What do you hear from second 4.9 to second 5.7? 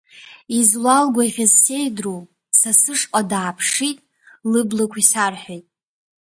исарҳәеит…